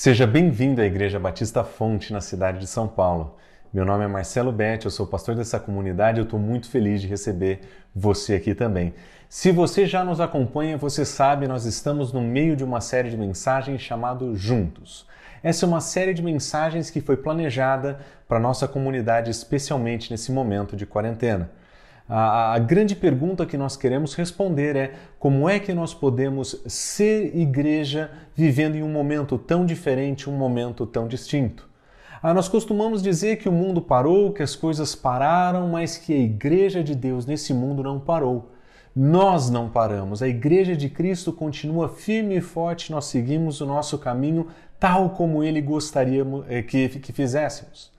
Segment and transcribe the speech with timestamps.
[0.00, 3.34] Seja bem-vindo à Igreja Batista Fonte, na cidade de São Paulo.
[3.74, 7.00] Meu nome é Marcelo Betti, eu sou pastor dessa comunidade e eu estou muito feliz
[7.00, 7.62] de receber
[7.92, 8.94] você aqui também.
[9.28, 13.16] Se você já nos acompanha, você sabe, nós estamos no meio de uma série de
[13.16, 15.04] mensagens chamado Juntos.
[15.42, 20.76] Essa é uma série de mensagens que foi planejada para nossa comunidade, especialmente nesse momento
[20.76, 21.50] de quarentena.
[22.08, 27.36] A, a, grande pergunta que nós queremos responder é como é que nós podemos ser
[27.36, 31.68] igreja vivendo em um momento tão diferente, um momento tão distinto?
[32.22, 36.18] Ah, nós costumamos dizer que o mundo parou, que as coisas pararam, mas que a
[36.18, 38.52] igreja de Deus nesse mundo não parou.
[38.96, 43.98] Nós não paramos, a igreja de Cristo continua firme e forte, nós seguimos o nosso
[43.98, 44.48] caminho
[44.80, 47.92] tal como ele gostaria eh, que, que fizéssemos.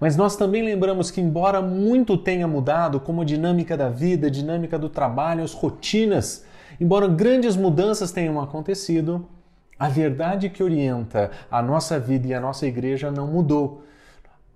[0.00, 4.30] Mas nós também lembramos que, embora muito tenha mudado, como a dinâmica da vida, a
[4.30, 6.42] dinâmica do trabalho, as rotinas,
[6.80, 9.28] embora grandes mudanças tenham acontecido,
[9.78, 13.84] a verdade que orienta a nossa vida e a nossa igreja não mudou.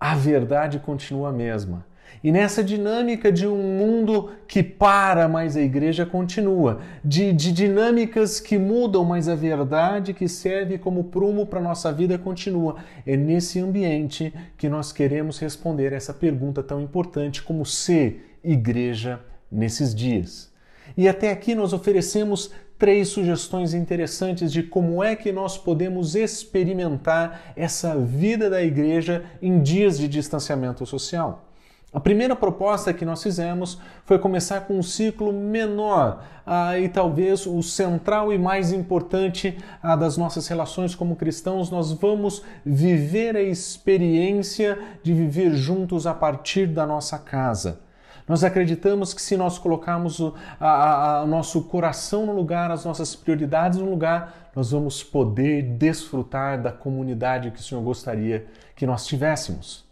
[0.01, 1.85] A verdade continua a mesma.
[2.23, 8.41] E nessa dinâmica de um mundo que para, mas a igreja continua, de, de dinâmicas
[8.41, 12.77] que mudam, mas a verdade que serve como prumo para a nossa vida continua.
[13.07, 19.95] É nesse ambiente que nós queremos responder essa pergunta tão importante como ser igreja nesses
[19.95, 20.53] dias.
[20.97, 27.53] E até aqui nós oferecemos três sugestões interessantes de como é que nós podemos experimentar
[27.57, 31.54] essa vida da igreja em dias de distanciamento social.
[31.95, 37.47] A primeira proposta que nós fizemos foi começar com um ciclo menor ah, e talvez
[37.47, 41.71] o central e mais importante ah, das nossas relações como cristãos.
[41.71, 47.79] Nós vamos viver a experiência de viver juntos a partir da nossa casa.
[48.27, 53.15] Nós acreditamos que se nós colocarmos o a, a, nosso coração no lugar, as nossas
[53.15, 59.07] prioridades no lugar, nós vamos poder desfrutar da comunidade que o Senhor gostaria que nós
[59.07, 59.85] tivéssemos.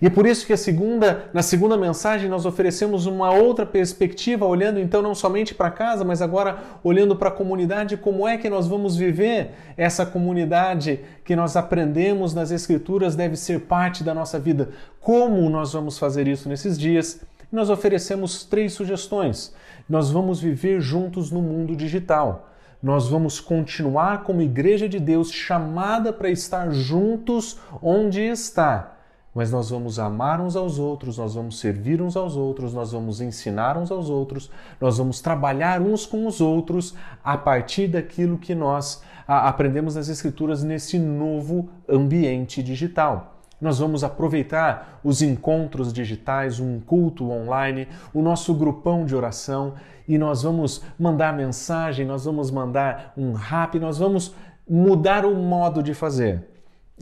[0.00, 4.80] E é por isso que segunda, na segunda mensagem nós oferecemos uma outra perspectiva, olhando
[4.80, 8.66] então não somente para casa, mas agora olhando para a comunidade, como é que nós
[8.66, 14.70] vamos viver essa comunidade que nós aprendemos nas escrituras deve ser parte da nossa vida.
[15.00, 17.20] Como nós vamos fazer isso nesses dias?
[17.50, 19.54] Nós oferecemos três sugestões.
[19.88, 22.48] Nós vamos viver juntos no mundo digital
[22.82, 28.96] nós vamos continuar como igreja de Deus chamada para estar juntos onde está
[29.34, 33.20] mas nós vamos amar uns aos outros, nós vamos servir uns aos outros, nós vamos
[33.20, 34.50] ensinar uns aos outros,
[34.80, 36.94] nós vamos trabalhar uns com os outros
[37.24, 43.38] a partir daquilo que nós aprendemos nas Escrituras nesse novo ambiente digital.
[43.58, 49.74] Nós vamos aproveitar os encontros digitais, um culto online, o nosso grupão de oração
[50.06, 54.34] e nós vamos mandar mensagem, nós vamos mandar um rap, nós vamos
[54.68, 56.51] mudar o modo de fazer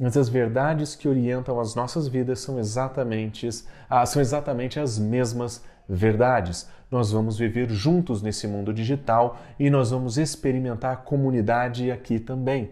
[0.00, 3.46] mas as verdades que orientam as nossas vidas são exatamente,
[3.88, 6.66] ah, são exatamente as mesmas verdades.
[6.90, 12.70] Nós vamos viver juntos nesse mundo digital e nós vamos experimentar comunidade aqui também.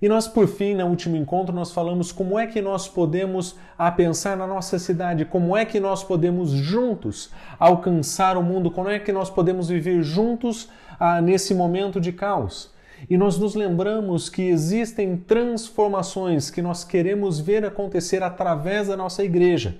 [0.00, 3.90] E nós, por fim, no último encontro, nós falamos como é que nós podemos a
[3.90, 8.98] pensar na nossa cidade, como é que nós podemos juntos alcançar o mundo, como é
[8.98, 10.68] que nós podemos viver juntos
[10.98, 12.71] ah, nesse momento de caos.
[13.08, 19.24] E nós nos lembramos que existem transformações que nós queremos ver acontecer através da nossa
[19.24, 19.76] igreja.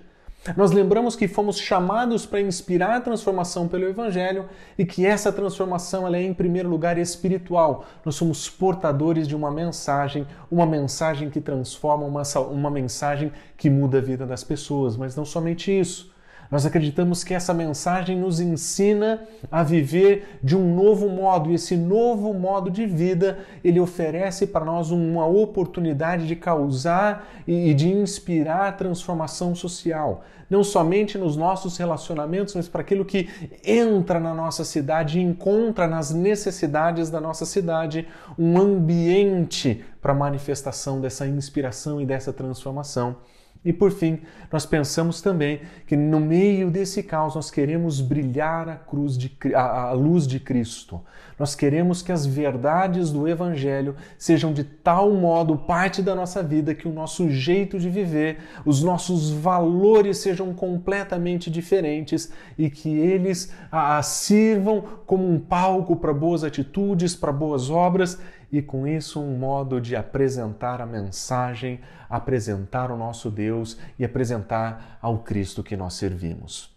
[0.56, 4.46] Nós lembramos que fomos chamados para inspirar a transformação pelo Evangelho
[4.76, 7.84] e que essa transformação ela é, em primeiro lugar, espiritual.
[8.04, 13.98] Nós somos portadores de uma mensagem, uma mensagem que transforma, uma, uma mensagem que muda
[13.98, 14.96] a vida das pessoas.
[14.96, 16.11] Mas não somente isso.
[16.52, 21.78] Nós acreditamos que essa mensagem nos ensina a viver de um novo modo e esse
[21.78, 28.76] novo modo de vida ele oferece para nós uma oportunidade de causar e de inspirar
[28.76, 33.30] transformação social, não somente nos nossos relacionamentos, mas para aquilo que
[33.64, 38.06] entra na nossa cidade e encontra nas necessidades da nossa cidade
[38.38, 43.16] um ambiente para manifestação dessa inspiração e dessa transformação.
[43.64, 44.18] E por fim,
[44.50, 49.90] nós pensamos também que no meio desse caos nós queremos brilhar a, cruz de, a,
[49.90, 51.00] a, luz de Cristo.
[51.38, 56.74] Nós queremos que as verdades do Evangelho sejam de tal modo parte da nossa vida
[56.74, 63.52] que o nosso jeito de viver, os nossos valores sejam completamente diferentes e que eles
[63.70, 68.18] a, sirvam como um palco para boas atitudes, para boas obras
[68.52, 74.98] e com isso um modo de apresentar a mensagem, apresentar o nosso Deus e apresentar
[75.00, 76.70] ao Cristo que nós servimos.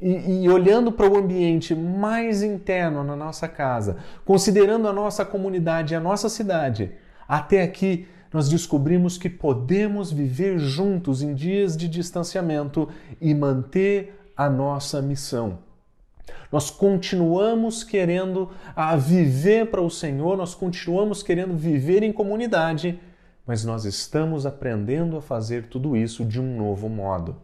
[0.00, 5.94] E, e, olhando para o ambiente mais interno na nossa casa, considerando a nossa comunidade,
[5.94, 6.92] a nossa cidade,
[7.26, 12.88] até aqui nós descobrimos que podemos viver juntos em dias de distanciamento
[13.20, 15.58] e manter a nossa missão.
[16.50, 23.00] Nós continuamos querendo a viver para o Senhor, nós continuamos querendo viver em comunidade,
[23.46, 27.36] mas nós estamos aprendendo a fazer tudo isso de um novo modo.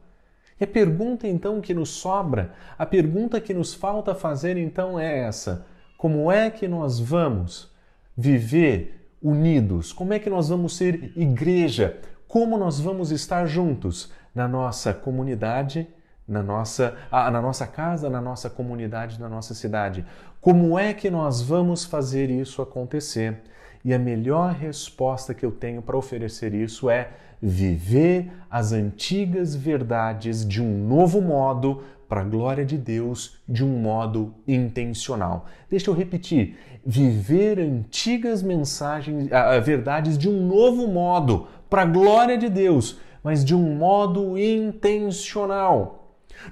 [0.60, 5.20] E a pergunta então que nos sobra, a pergunta que nos falta fazer então é
[5.20, 5.66] essa:
[5.96, 7.70] como é que nós vamos
[8.16, 9.92] viver unidos?
[9.92, 11.98] Como é que nós vamos ser igreja?
[12.26, 15.88] Como nós vamos estar juntos na nossa comunidade
[16.28, 20.04] na nossa, ah, na nossa casa, na nossa comunidade, na nossa cidade.
[20.40, 23.42] Como é que nós vamos fazer isso acontecer?
[23.84, 27.10] E a melhor resposta que eu tenho para oferecer isso é
[27.40, 33.78] viver as antigas verdades de um novo modo, para a glória de Deus, de um
[33.78, 35.46] modo intencional.
[35.70, 42.38] Deixa eu repetir: viver antigas mensagens, ah, verdades de um novo modo, para a glória
[42.38, 45.97] de Deus, mas de um modo intencional.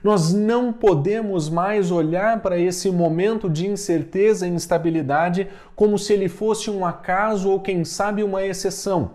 [0.02, 6.28] Nós não podemos mais olhar para esse momento de incerteza e instabilidade como se ele
[6.28, 9.12] fosse um acaso ou, quem sabe, uma exceção.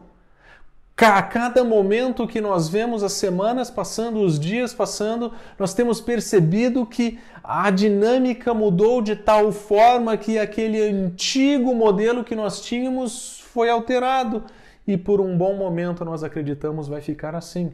[0.97, 6.85] A cada momento que nós vemos as semanas passando, os dias passando, nós temos percebido
[6.85, 13.67] que a dinâmica mudou de tal forma que aquele antigo modelo que nós tínhamos foi
[13.67, 14.43] alterado
[14.87, 17.73] e por um bom momento nós acreditamos vai ficar assim.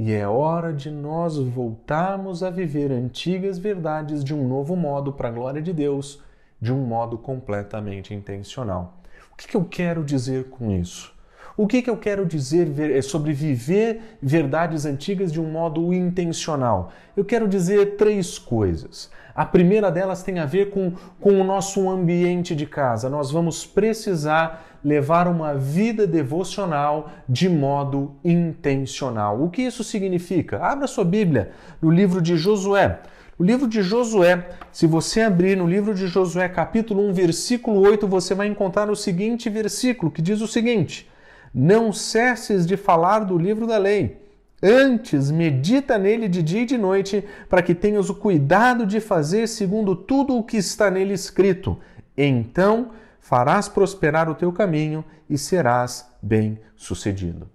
[0.00, 5.26] E é hora de nós voltarmos a viver antigas verdades de um novo modo para
[5.26, 6.22] a glória de Deus,
[6.62, 9.02] de um modo completamente intencional.
[9.32, 11.12] O que, que eu quero dizer com isso?
[11.56, 16.92] O que, que eu quero dizer é sobre viver verdades antigas de um modo intencional?
[17.16, 19.10] Eu quero dizer três coisas.
[19.38, 23.08] A primeira delas tem a ver com, com o nosso ambiente de casa.
[23.08, 29.40] Nós vamos precisar levar uma vida devocional de modo intencional.
[29.40, 30.58] O que isso significa?
[30.58, 32.98] Abra sua Bíblia no livro de Josué.
[33.38, 38.08] O livro de Josué, se você abrir no livro de Josué, capítulo 1, versículo 8,
[38.08, 41.08] você vai encontrar o seguinte versículo que diz o seguinte:
[41.54, 44.27] Não cesses de falar do livro da lei.
[44.62, 49.46] Antes, medita nele de dia e de noite, para que tenhas o cuidado de fazer
[49.46, 51.78] segundo tudo o que está nele escrito.
[52.16, 52.90] Então
[53.20, 57.48] farás prosperar o teu caminho e serás bem-sucedido.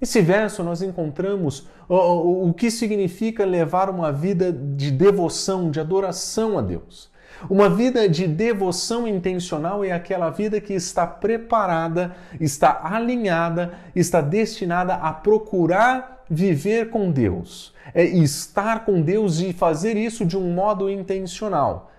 [0.00, 6.62] Nesse verso, nós encontramos o, que significa levar uma vida de devoção, de adoração a
[6.62, 7.10] Deus.
[7.48, 14.94] Uma vida de devoção intencional é aquela vida que está preparada, está alinhada, está destinada
[14.94, 17.74] a procurar viver com Deus.
[17.94, 21.90] É estar com Deus e fazer isso de um modo intencional.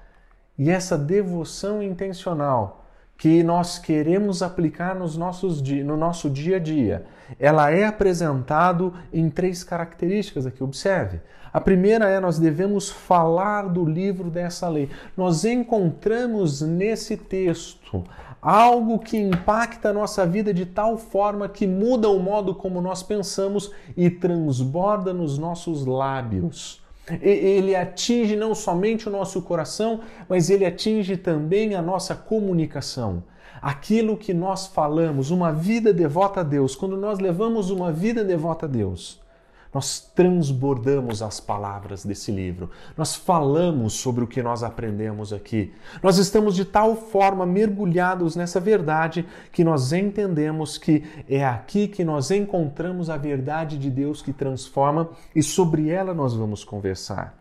[0.58, 2.79] E essa devoção intencional
[3.19, 7.06] que nós queremos aplicar nos nossos, no nosso dia a dia,
[7.38, 11.19] ela é apresentado em três características aqui, observe.
[11.51, 14.89] A primeira é nós devemos falar do livro dessa lei.
[15.18, 18.06] Nós encontramos nesse texto
[18.42, 23.04] algo que impacta a nossa vida de tal forma que muda o modo como nós
[23.04, 26.79] pensamos e transborda nos nossos lábios
[27.22, 33.24] ele atinge não somente o nosso coração, mas ele atinge também a nossa comunicação.
[33.62, 38.66] Aquilo que nós falamos, uma vida devota a Deus, quando nós levamos uma vida devota
[38.66, 39.19] a Deus,
[39.73, 45.71] nós transbordamos as palavras desse livro, nós falamos sobre o que nós aprendemos aqui.
[46.02, 52.04] Nós estamos de tal forma mergulhados nessa verdade que nós entendemos que é aqui que
[52.04, 57.38] nós encontramos a verdade de Deus que transforma e sobre ela nós vamos conversar.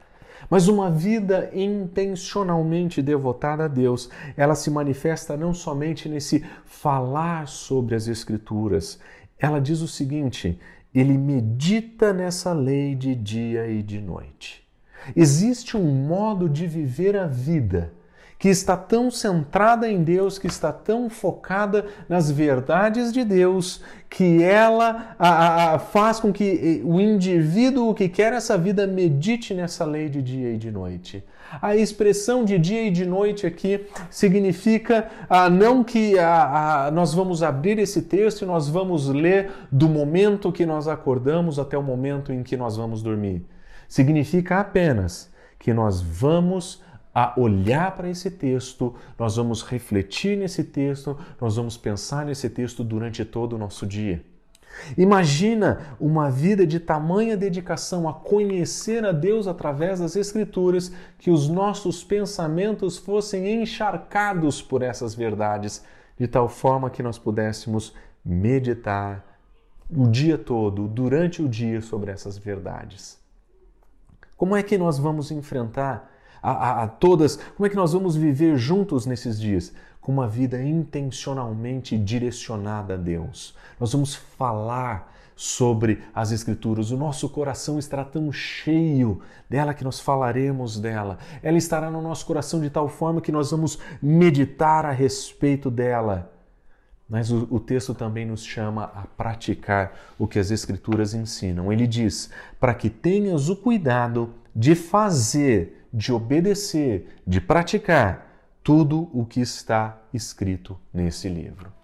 [0.51, 7.95] Mas uma vida intencionalmente devotada a Deus, ela se manifesta não somente nesse falar sobre
[7.95, 8.99] as Escrituras.
[9.39, 10.59] Ela diz o seguinte:
[10.99, 14.67] ele medita nessa lei de dia e de noite.
[15.15, 17.93] Existe um modo de viver a vida
[18.39, 24.43] que está tão centrada em Deus, que está tão focada nas verdades de Deus, que
[24.43, 30.09] ela a, a, faz com que o indivíduo que quer essa vida medite nessa lei
[30.09, 31.25] de dia e de noite.
[31.61, 37.15] A expressão de dia e de noite aqui significa ah, não que ah, ah, nós
[37.15, 41.83] vamos abrir esse texto e nós vamos ler do momento que nós acordamos até o
[41.83, 43.45] momento em que nós vamos dormir.
[43.89, 46.83] Significa apenas que nós vamos
[47.15, 52.85] a olhar para esse texto, nós vamos refletir nesse texto, nós vamos pensar nesse texto
[52.85, 54.25] durante todo o nosso dia.
[54.97, 61.49] Imagina uma vida de tamanha dedicação a conhecer a Deus através das Escrituras, que os
[61.49, 65.85] nossos pensamentos fossem encharcados por essas verdades,
[66.19, 69.25] de tal forma que nós pudéssemos meditar
[69.91, 73.19] o dia todo, durante o dia, sobre essas verdades.
[74.37, 78.17] Como é que nós vamos enfrentar a, a, a, todas, como é que nós vamos
[78.17, 79.73] viver juntos nesses dias?
[80.01, 83.55] Com uma vida intencionalmente direcionada a Deus.
[83.79, 86.91] Nós vamos falar sobre as Escrituras.
[86.91, 91.17] O nosso coração estará tão cheio dela que nós falaremos dela.
[91.43, 96.33] Ela estará no nosso coração de tal forma que nós vamos meditar a respeito dela.
[97.09, 101.73] Mas o, o, texto também nos chama a praticar o que as Escrituras ensinam.
[101.73, 108.27] Ele diz: para que tenhas o cuidado de fazer, de obedecer, de praticar
[108.63, 111.79] tudo o que está escrito nesse livro.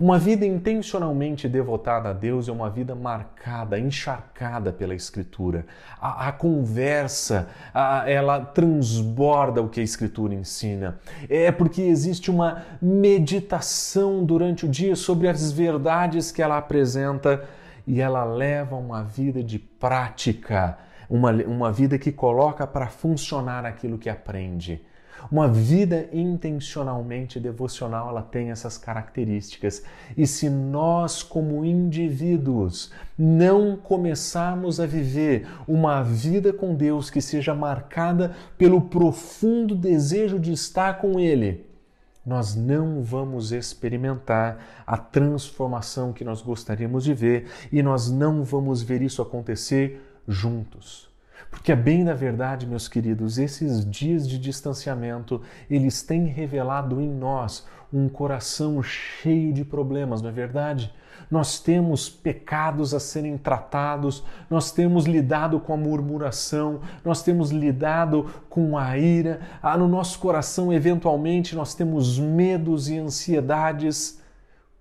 [0.00, 5.64] Uma vida intencionalmente devotada a Deus é uma vida marcada, encharcada pela Escritura.
[6.00, 10.98] A, a conversa, a, ela transborda o que a Escritura ensina.
[11.28, 17.44] É porque existe uma meditação durante o dia sobre as verdades que ela apresenta
[17.86, 20.76] e ela leva uma vida de prática,
[21.08, 24.82] uma, uma vida que coloca para funcionar aquilo que aprende.
[25.30, 29.82] Uma vida intencionalmente devocional, ela tem essas características.
[30.16, 37.54] E se nós, como indivíduos, não começarmos a viver uma vida com Deus que seja
[37.54, 41.66] marcada pelo profundo desejo de estar com Ele,
[42.24, 48.82] nós não vamos experimentar a transformação que nós gostaríamos de ver e nós não vamos
[48.82, 51.08] ver isso acontecer juntos.
[51.50, 55.40] Porque é bem da verdade, meus queridos, esses dias de distanciamento,
[55.70, 60.92] eles têm revelado em nós um coração cheio de problemas, não é verdade?
[61.30, 68.26] Nós temos pecados a serem tratados, nós temos lidado com a murmuração, nós temos lidado
[68.48, 74.20] com a ira, ah, no nosso coração, eventualmente, nós temos medos e ansiedades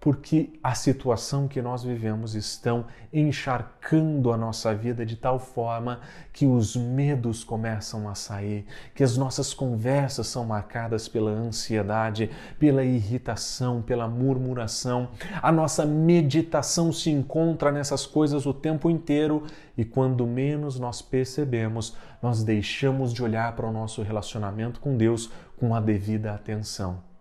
[0.06, 6.00] porque a situação que nós vivemos estão encharcando a nossa vida de tal forma
[6.32, 12.84] que os medos começam a sair, que as nossas conversas são marcadas pela ansiedade, pela
[12.84, 15.10] irritação, pela murmuração.
[15.42, 19.42] A nossa meditação se encontra nessas coisas o tempo inteiro
[19.76, 25.32] e quando menos nós percebemos, nós deixamos de olhar para o nosso relacionamento com Deus
[25.58, 27.15] com a devida atenção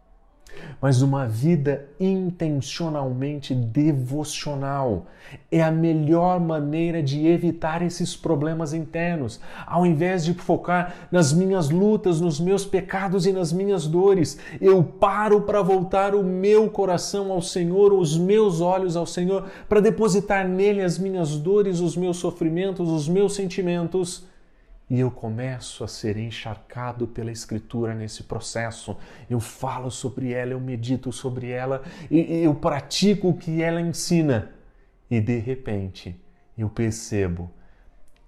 [0.80, 5.06] mas uma vida intencionalmente devocional.
[5.50, 9.40] É a melhor maneira de evitar esses problemas internos.
[9.66, 14.82] Ao invés de focar nas minhas lutas, nos meus pecados e nas minhas dores, eu
[14.82, 20.46] paro para voltar o meu coração ao Senhor, os meus olhos ao Senhor, para depositar
[20.46, 24.26] nele as minhas dores, os meus sofrimentos, os meus sentimentos
[24.88, 28.96] e eu começo a ser encharcado pela Escritura nesse processo.
[29.28, 34.50] Eu falo sobre ela, eu medito sobre ela, e eu pratico o que ela ensina.
[35.10, 36.14] E de repente
[36.56, 37.50] eu percebo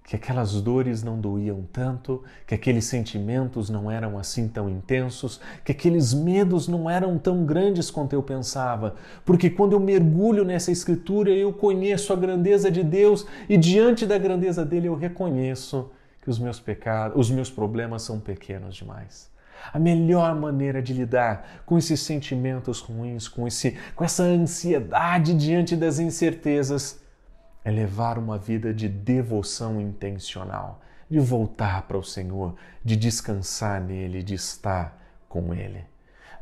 [0.07, 5.73] que aquelas dores não doíam tanto, que aqueles sentimentos não eram assim tão intensos, que
[5.73, 8.95] aqueles medos não eram tão grandes quanto eu pensava,
[9.25, 14.17] porque quando eu mergulho nessa escritura eu conheço a grandeza de Deus e diante da
[14.17, 15.91] grandeza dele eu reconheço
[16.27, 19.31] que os meus pecados, os meus problemas são pequenos demais.
[19.71, 25.73] A melhor maneira de lidar com esses sentimentos ruins, com, esse, com essa ansiedade diante
[25.73, 27.01] das incertezas,
[27.63, 34.21] é levar uma vida de devoção intencional, de voltar para o Senhor, de descansar nele,
[34.21, 35.85] de estar com Ele.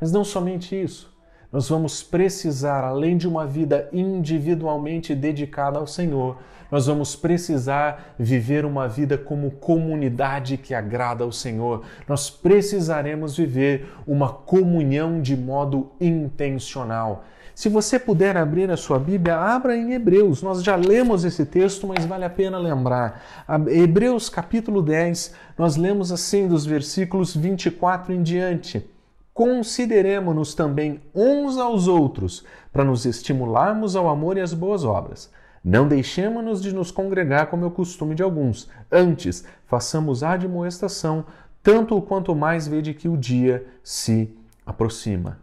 [0.02, 1.16] Mas não somente isso,
[1.52, 6.40] nós vamos precisar, além de uma vida individualmente dedicada ao Senhor,
[6.76, 11.86] nós vamos precisar viver uma vida como comunidade que agrada ao Senhor.
[12.06, 17.24] Nós precisaremos viver uma comunhão de modo intencional.
[17.56, 20.44] Se você puder abrir a sua Bíblia, abra em Hebreus.
[20.44, 23.24] Nós já lemos esse texto, mas vale a pena lembrar.
[23.70, 28.86] Hebreus capítulo 10, nós lemos assim dos versículos 24 em diante.
[29.34, 35.34] Consideremos-nos também uns aos outros, para nos estimularmos ao amor e às boas obras.
[35.66, 38.70] Não deixemos-nos de nos congregar como é o costume de alguns.
[38.92, 41.26] Antes, façamos admoestação,
[41.64, 44.32] tanto quanto mais vede que o dia se
[44.64, 45.40] aproxima.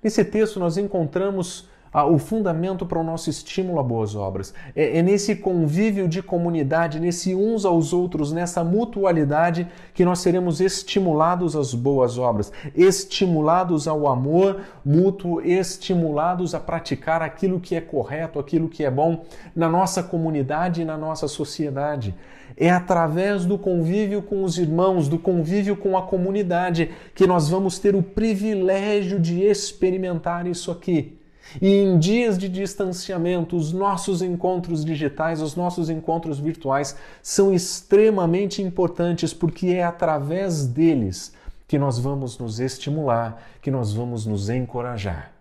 [0.00, 1.68] Nesse texto, nós encontramos
[2.02, 4.52] o fundamento para o nosso estímulo a boas obras.
[4.74, 10.60] É, é nesse convívio de comunidade, nesse uns aos outros, nessa mutualidade que nós seremos
[10.60, 18.40] estimulados às boas obras, estimulados ao amor mútuo, estimulados a praticar aquilo que é correto,
[18.40, 19.24] aquilo que é bom
[19.54, 22.12] na nossa comunidade e na nossa sociedade.
[22.56, 27.78] É através do convívio com os irmãos, do convívio com a comunidade, que nós vamos
[27.78, 31.18] ter o privilégio de experimentar isso aqui
[31.60, 38.62] E em dias de distanciamento, os nossos encontros digitais, os nossos encontros virtuais são extremamente
[38.62, 41.32] importantes porque é através deles
[41.66, 45.32] que nós vamos nos estimular, que nós vamos nos encorajar.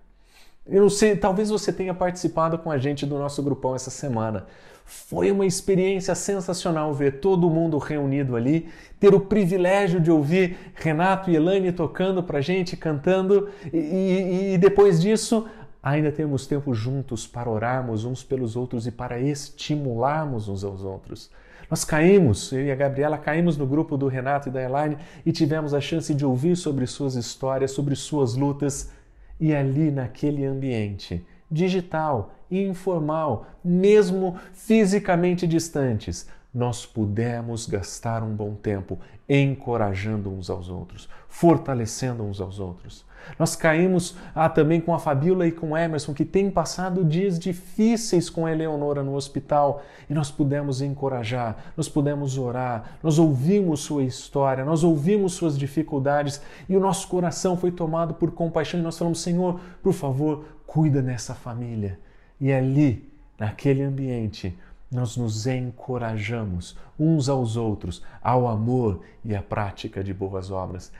[0.65, 4.45] Eu não sei, talvez você tenha participado com a gente do nosso grupão essa semana.
[4.85, 11.29] Foi uma experiência sensacional ver todo mundo reunido ali, ter o privilégio de ouvir Renato
[11.29, 15.45] e Elaine tocando pra gente, cantando, e, e, e depois disso
[15.83, 21.29] ainda temos tempo juntos para orarmos uns pelos outros e para estimularmos uns aos outros.
[21.69, 25.31] Nós caímos, eu e a Gabriela caímos no grupo do Renato e da Elaine e
[25.33, 28.91] tivemos a chance de ouvir sobre suas histórias, sobre suas lutas.
[29.39, 38.53] E ali naquele ambiente digital e informal, mesmo fisicamente distantes, nós pudemos gastar um bom
[38.53, 43.05] tempo encorajando uns aos outros, fortalecendo uns aos outros.
[43.39, 47.39] Nós caímos ah, também com a Fabíola e com o Emerson, que têm passado dias
[47.39, 53.81] difíceis com a Eleonora no hospital, e nós pudemos encorajar, nós pudemos orar, nós ouvimos
[53.81, 58.83] sua história, nós ouvimos suas dificuldades, e o nosso coração foi tomado por compaixão, e
[58.83, 61.99] nós falamos: Senhor, por favor, cuida nessa família.
[62.39, 64.57] E ali, naquele ambiente,
[64.93, 70.91] nós nos encorajamos uns aos outros ao amor e à prática de boas obras.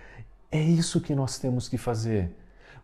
[0.51, 2.31] É isso que nós temos que fazer.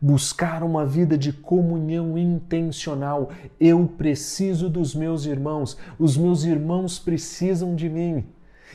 [0.02, 3.30] Buscar uma vida de comunhão intencional.
[3.60, 8.26] Eu preciso dos meus irmãos, os meus irmãos precisam de mim.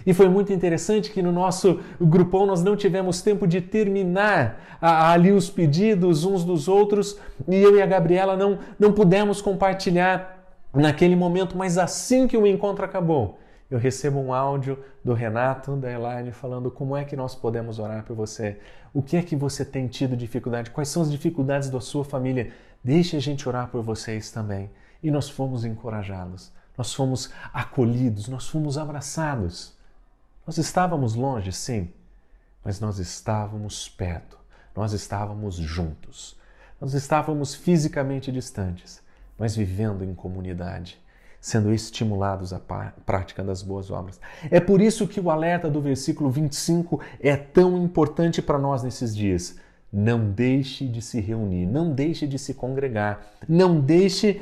[0.05, 5.33] E foi muito interessante que no nosso grupão nós não tivemos tempo de terminar ali
[5.33, 10.34] os pedidos uns dos outros e eu e a Gabriela não, não pudemos compartilhar
[10.75, 13.39] naquele momento, mas assim que o encontro acabou,
[13.71, 18.05] eu recebo um áudio do Renato, da Elaine, falando como é que nós podemos orar
[18.05, 18.59] por você,
[18.93, 22.53] o que é que você tem tido dificuldade, quais são as dificuldades da sua família.
[22.83, 24.71] Deixe a gente orar por vocês também.
[25.03, 29.75] E nós fomos encorajados, nós fomos acolhidos, nós fomos abraçados.
[30.47, 31.91] Nós estávamos longe, sim,
[32.63, 34.39] mas nós estávamos perto,
[34.77, 36.37] nós estávamos juntos,
[36.81, 39.03] nós estávamos fisicamente distantes,
[39.39, 40.99] mas vivendo em comunidade,
[41.41, 44.19] sendo estimulados à prática das boas obras.
[44.51, 49.15] É por isso que o alerta do versículo 25 é tão importante para nós nesses
[49.15, 49.59] dias.
[49.93, 54.41] Não deixe de se reunir, não deixe de se congregar, não deixe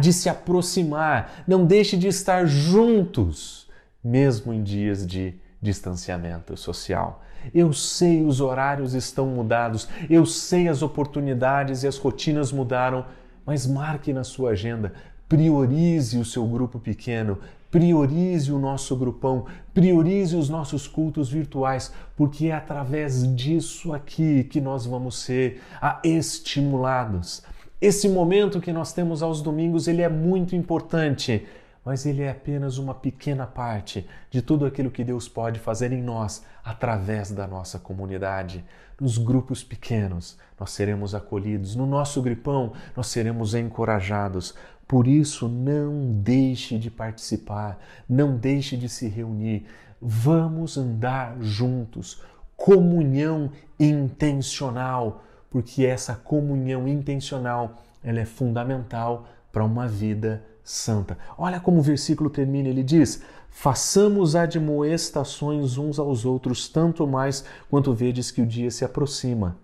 [0.00, 3.68] de se aproximar, não deixe de estar juntos,
[4.02, 7.22] mesmo em dias de distanciamento social.
[7.54, 13.04] Eu sei os horários estão mudados, eu sei as oportunidades e as rotinas mudaram,
[13.48, 14.92] mas marque na sua agenda,
[15.26, 17.38] priorize o seu grupo pequeno,
[17.70, 24.60] priorize o nosso grupão, priorize os nossos cultos virtuais, porque é através disso aqui que
[24.60, 25.62] nós vamos ser
[26.04, 27.42] estimulados.
[27.80, 31.46] Esse momento que nós temos aos domingos, ele é muito importante,
[31.88, 36.02] mas ele é apenas uma pequena parte de tudo aquilo que Deus pode fazer em
[36.02, 38.62] nós através da nossa comunidade.
[39.00, 44.54] Nos grupos pequenos, nós seremos acolhidos, no nosso gripão, nós seremos encorajados.
[44.86, 49.64] Por isso, não deixe de participar, não deixe de se reunir.
[49.98, 52.22] Vamos andar juntos.
[52.54, 61.16] Comunhão intencional, porque essa comunhão intencional ela é fundamental para uma vida santa.
[61.36, 67.94] Olha como o versículo termina, ele diz: Façamos admoestações uns aos outros, tanto mais quanto
[67.94, 69.56] vedes que o dia se aproxima.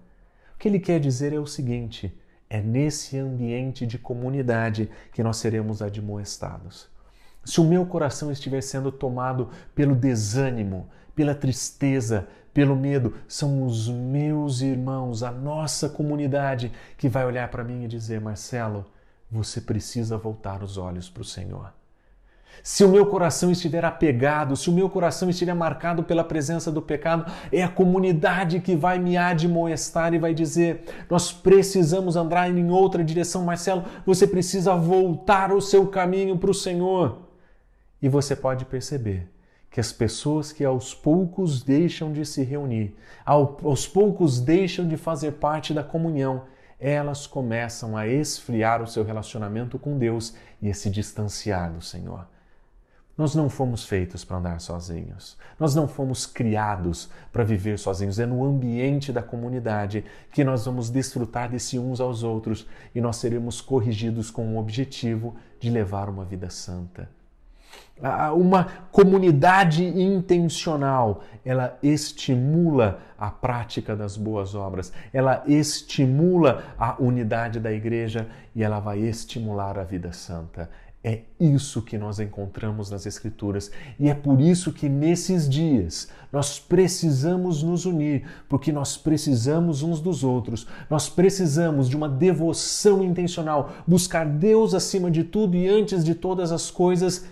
[0.54, 2.16] O que ele quer dizer é o seguinte:
[2.48, 6.88] é nesse ambiente de comunidade que nós seremos admoestados.
[7.44, 13.88] Se o meu coração estiver sendo tomado pelo desânimo, pela tristeza, pelo medo, são os
[13.90, 18.86] meus irmãos, a nossa comunidade que vai olhar para mim e dizer: Marcelo,
[19.34, 21.72] você precisa voltar os olhos para o Senhor.
[22.62, 26.80] Se o meu coração estiver apegado, se o meu coração estiver marcado pela presença do
[26.80, 32.70] pecado, é a comunidade que vai me admoestar e vai dizer: nós precisamos andar em
[32.70, 37.28] outra direção, Marcelo, você precisa voltar o seu caminho para o Senhor.
[38.00, 39.28] E você pode perceber
[39.68, 42.94] que as pessoas que aos poucos deixam de se reunir,
[43.26, 46.42] aos poucos deixam de fazer parte da comunhão,
[46.78, 52.26] elas começam a esfriar o seu relacionamento com Deus e a se distanciar do Senhor.
[53.16, 55.38] Nós não fomos feitos para andar sozinhos.
[55.58, 58.18] Nós não fomos criados para viver sozinhos.
[58.18, 63.16] É no ambiente da comunidade que nós vamos desfrutar desse uns aos outros e nós
[63.16, 67.08] seremos corrigidos com o objetivo de levar uma vida santa.
[68.37, 77.72] Uma comunidade intencional, ela estimula a prática das boas obras, ela estimula a unidade da
[77.72, 80.68] igreja e ela vai estimular a vida santa.
[81.06, 86.58] É isso que nós encontramos nas Escrituras e é por isso que nesses dias nós
[86.58, 93.70] precisamos nos unir, porque nós precisamos uns dos outros, nós precisamos de uma devoção intencional,
[93.87, 97.26] buscar Deus acima de tudo e antes de todas as coisas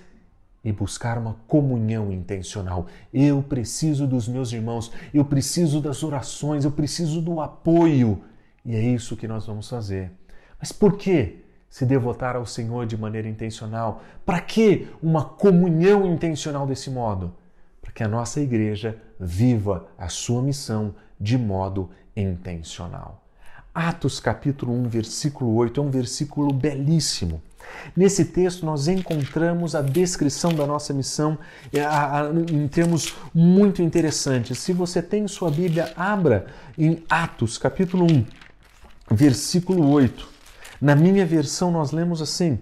[0.64, 2.86] e buscar uma comunhão intencional.
[3.12, 8.22] Eu preciso dos meus irmãos, eu preciso das orações, eu preciso do apoio
[8.64, 10.12] e é isso que nós vamos fazer.
[10.58, 11.42] Mas por quê?
[11.72, 14.02] se devotar ao Senhor de maneira intencional.
[14.26, 17.34] Para que uma comunhão intencional desse modo?
[17.80, 23.24] Para que a nossa igreja viva a sua missão de modo intencional.
[23.74, 27.42] Atos capítulo 1, versículo 8 é um versículo belíssimo.
[27.96, 31.38] Nesse texto nós encontramos a descrição da nossa missão
[31.72, 31.82] é,
[32.52, 34.58] em termos muito interessantes.
[34.58, 36.46] Se você tem sua Bíblia, abra
[36.76, 38.24] em Atos capítulo 1,
[39.10, 40.28] versículo 8.
[40.80, 42.58] Na minha versão, nós lemos assim: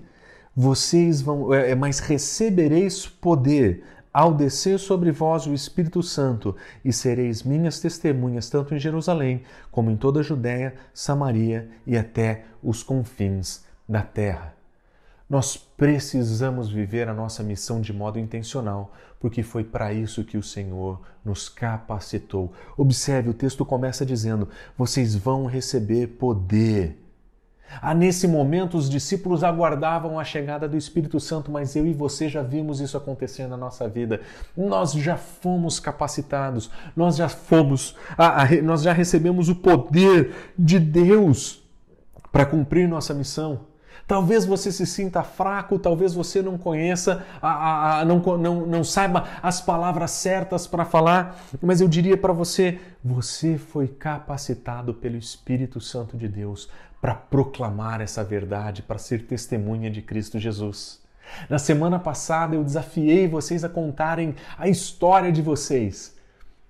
[0.55, 3.83] Vocês vão, é, é, mas recebereis poder
[4.13, 9.91] ao descer sobre vós o Espírito Santo, e sereis minhas testemunhas tanto em Jerusalém como
[9.91, 14.60] em toda a Judéia, Samaria e até os confins da terra.
[15.31, 20.43] Nós precisamos viver a nossa missão de modo intencional, porque foi para isso que o
[20.43, 22.53] Senhor nos capacitou.
[22.77, 27.01] Observe, o texto começa dizendo: vocês vão receber poder.
[27.81, 32.29] Ah, nesse momento, os discípulos aguardavam a chegada do Espírito Santo, mas eu e você
[32.29, 34.21] já vimos isso acontecer na nossa vida.
[34.57, 37.95] Nós já fomos capacitados, nós já fomos,
[38.64, 41.62] nós já recebemos o poder de Deus
[42.33, 43.70] para cumprir nossa missão.
[44.11, 49.29] Talvez você se sinta fraco, talvez você não conheça, a, a, não, não, não saiba
[49.40, 55.81] as palavras certas para falar, mas eu diria para você: você foi capacitado pelo Espírito
[55.81, 56.68] Santo de Deus
[57.01, 61.01] para proclamar essa verdade, para ser testemunha de Cristo Jesus.
[61.49, 66.16] Na semana passada eu desafiei vocês a contarem a história de vocês.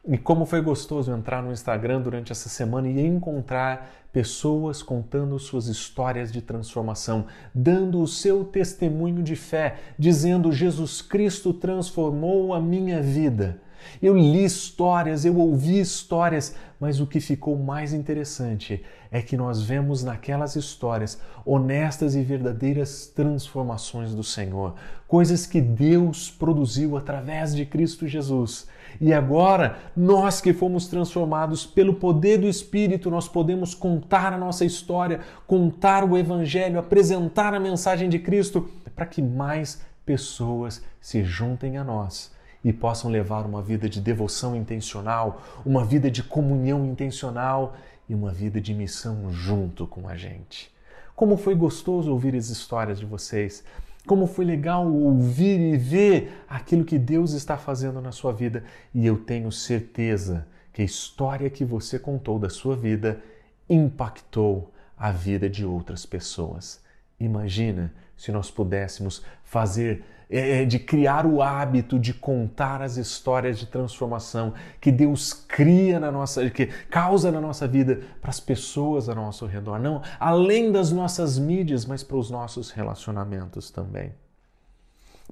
[0.07, 5.67] E como foi gostoso entrar no Instagram durante essa semana e encontrar pessoas contando suas
[5.67, 13.03] histórias de transformação, dando o seu testemunho de fé, dizendo: Jesus Cristo transformou a minha
[13.03, 13.61] vida.
[14.01, 19.63] Eu li histórias, eu ouvi histórias, mas o que ficou mais interessante é que nós
[19.63, 24.75] vemos naquelas histórias honestas e verdadeiras transformações do Senhor,
[25.09, 28.67] coisas que Deus produziu através de Cristo Jesus.
[29.01, 34.65] E agora, nós que fomos transformados pelo poder do Espírito, nós podemos contar a nossa
[34.65, 41.77] história, contar o Evangelho, apresentar a mensagem de Cristo para que mais pessoas se juntem
[41.77, 42.33] a nós
[42.65, 47.75] e possam levar uma vida de devoção intencional, uma vida de comunhão intencional
[48.09, 50.71] e uma vida de missão junto com a gente.
[51.15, 53.65] Como foi gostoso ouvir as histórias de vocês.
[54.07, 58.65] Como foi legal ouvir e ver aquilo que Deus está fazendo na sua vida.
[58.95, 63.21] E eu tenho certeza que a história que você contou da sua vida
[63.69, 66.83] impactou a vida de outras pessoas.
[67.19, 73.59] Imagina se nós pudéssemos fazer é, é, de criar o hábito de contar as histórias
[73.59, 79.09] de transformação que Deus cria na nossa, que causa na nossa vida para as pessoas
[79.09, 84.15] ao nosso redor, não além das nossas mídias, mas para os nossos relacionamentos também.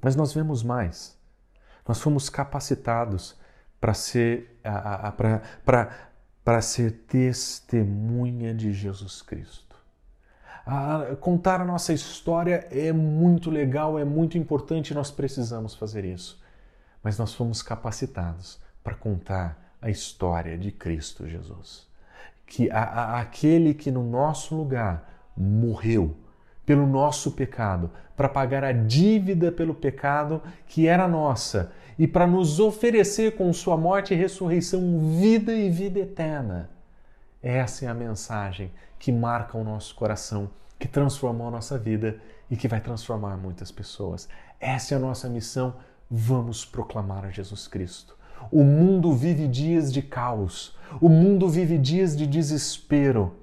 [0.03, 1.17] Mas nós vemos mais.
[1.87, 3.37] Nós fomos capacitados
[3.81, 4.59] para ser
[6.45, 9.68] para ser testemunha de Jesus Cristo
[11.21, 16.43] contar a nossa história é muito legal, é muito importante, nós precisamos fazer isso.
[17.03, 21.87] Mas nós fomos capacitados para contar a história de Cristo Jesus.
[22.47, 26.17] Que a, a, aquele que no nosso lugar morreu
[26.67, 32.61] pelo nosso pecado, para pagar a dívida pelo pecado que era nossa e para nos
[32.61, 36.69] oferecer com sua morte e ressurreição vida e vida eterna.
[37.43, 42.21] Essa é a mensagem que marca o nosso coração, que transformou a nossa vida
[42.51, 44.29] e que vai transformar muitas pessoas.
[44.59, 45.75] Essa é a nossa missão.
[46.11, 48.17] Vamos proclamar a Jesus Cristo.
[48.51, 53.37] O mundo vive dias de caos, o mundo vive dias de desespero,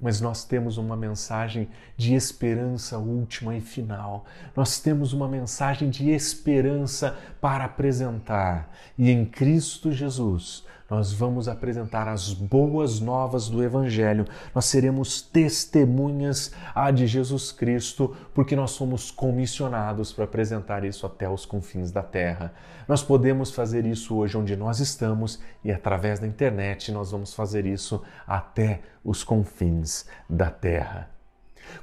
[0.00, 4.24] mas nós temos uma mensagem de esperança última e final.
[4.54, 8.70] Nós temos uma mensagem de esperança para apresentar.
[8.98, 16.52] E em Cristo Jesus, nós vamos apresentar as boas novas do Evangelho, nós seremos testemunhas
[16.74, 22.02] a de Jesus Cristo, porque nós somos comissionados para apresentar isso até os confins da
[22.02, 22.52] terra.
[22.86, 27.64] Nós podemos fazer isso hoje onde nós estamos e através da internet nós vamos fazer
[27.64, 31.08] isso até os confins da terra.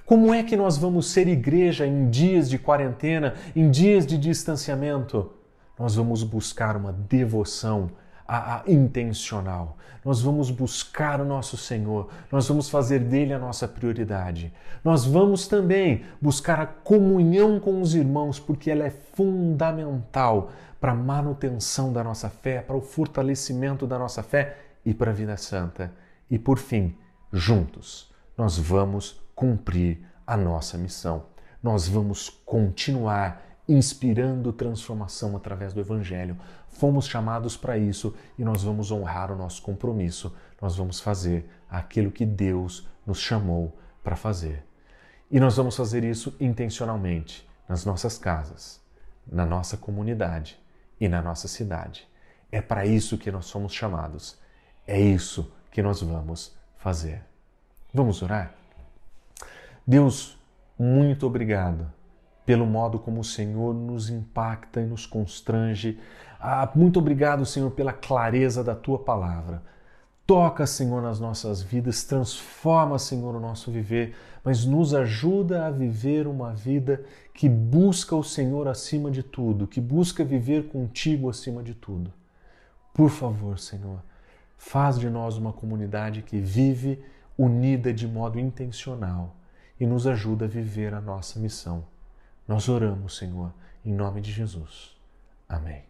[0.06, 5.32] Como é que nós vamos ser igreja em dias de quarentena, em dias de distanciamento?
[5.80, 7.90] Nós vamos buscar uma devoção
[8.30, 9.76] a, a, intencional.
[10.06, 14.54] Nós vamos buscar o nosso Senhor, nós vamos fazer dele a nossa prioridade.
[14.84, 20.96] Nós vamos também buscar a comunhão com os irmãos, porque ela é fundamental para a
[20.96, 25.92] manutenção da nossa fé, para o fortalecimento da nossa fé e para a vida santa.
[26.30, 26.96] E por fim,
[27.34, 31.24] juntos, nós vamos cumprir a nossa missão.
[31.62, 36.36] Nós vamos continuar inspirando transformação através do Evangelho.
[36.72, 40.36] Fomos chamados para isso e nós vamos honrar o nosso compromisso.
[40.62, 44.64] Nós vamos fazer aquilo que Deus nos chamou para fazer.
[45.30, 48.82] E nós vamos fazer isso intencionalmente nas nossas casas,
[49.28, 50.60] na nossa comunidade
[51.00, 52.08] e na nossa cidade.
[52.52, 54.40] É para isso que nós somos chamados.
[54.88, 57.24] É isso que nós vamos fazer.
[57.94, 58.56] Vamos orar?
[59.86, 60.38] Deus,
[60.78, 61.92] muito obrigado
[62.46, 66.00] pelo modo como o Senhor nos impacta e nos constrange.
[66.40, 69.62] Ah, muito obrigado, Senhor, pela clareza da tua palavra.
[70.26, 76.28] Toca, Senhor, nas nossas vidas, transforma, Senhor, o nosso viver, mas nos ajuda a viver
[76.28, 81.74] uma vida que busca o Senhor acima de tudo, que busca viver contigo acima de
[81.74, 82.14] tudo.
[82.94, 84.02] Por favor, Senhor,
[84.58, 87.04] faz de nós uma comunidade que vive
[87.38, 89.36] unida de modo intencional
[89.80, 91.86] e nos ajuda a viver a nossa missão.
[92.48, 94.96] Nós oramos, Senhor, em nome de Jesus.
[95.48, 95.89] Amém.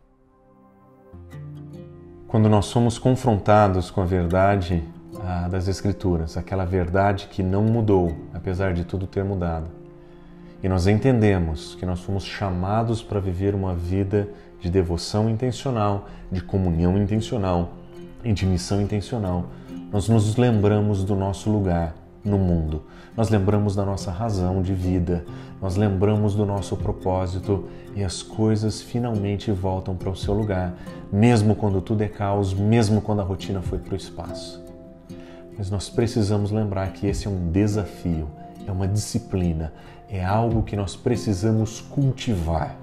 [2.28, 4.84] Quando nós somos confrontados com a verdade
[5.50, 9.68] das Escrituras, aquela verdade que não mudou, apesar de tudo ter mudado,
[10.62, 16.42] e nós entendemos que nós fomos chamados para viver uma vida de devoção intencional, de
[16.42, 17.72] comunhão intencional
[18.24, 19.46] e de missão intencional,
[19.92, 22.84] nós nos lembramos do nosso lugar no mundo.
[23.16, 25.26] Nós lembramos da nossa razão de vida,
[25.62, 30.74] nós lembramos do nosso propósito e as coisas finalmente voltam para o seu lugar,
[31.12, 34.64] mesmo quando tudo é caos, mesmo quando a rotina foi para o espaço.
[35.58, 38.30] Mas nós precisamos lembrar que esse é um desafio,
[38.66, 39.74] é uma disciplina,
[40.10, 42.78] é algo que nós precisamos cultivar.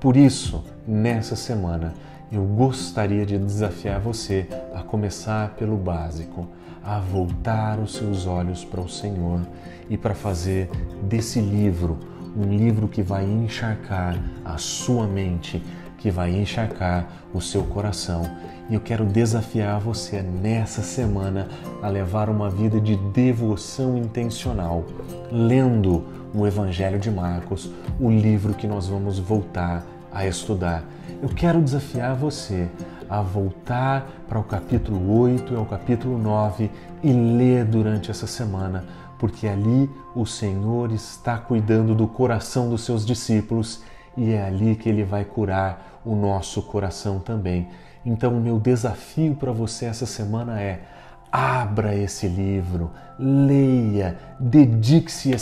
[0.00, 1.94] Por isso, nessa semana,
[2.32, 6.48] eu gostaria de desafiar você a começar pelo básico
[6.84, 9.40] a voltar os seus olhos para o Senhor
[9.88, 10.68] e para fazer
[11.02, 11.98] desse livro
[12.36, 15.62] um livro que vai encharcar a sua mente,
[15.98, 18.22] que vai encharcar o seu coração.
[18.68, 21.48] E eu quero desafiar você nessa semana
[21.82, 24.84] a levar uma vida de devoção intencional,
[25.30, 30.84] lendo o Evangelho de Marcos, o livro que nós vamos voltar a estudar.
[31.22, 32.68] Eu quero desafiar você
[33.08, 36.70] a voltar para o capítulo 8 e ao capítulo 9
[37.02, 38.84] e ler durante essa semana,
[39.18, 43.82] porque ali o Senhor está cuidando do coração dos seus discípulos
[44.16, 47.68] e é ali que ele vai curar o nosso coração também.
[48.04, 50.80] Então, o meu desafio para você essa semana é:
[51.30, 55.32] abra esse livro, leia, dedique-se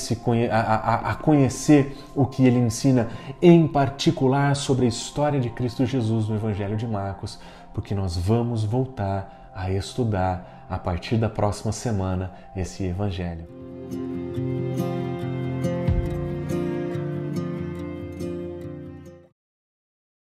[0.51, 3.09] a, a, a, conhecer o que ele ensina,
[3.41, 7.39] em particular sobre a história de Cristo Jesus no Evangelho de Marcos
[7.79, 13.47] porque nós vamos voltar a estudar a partir da próxima semana esse Evangelho.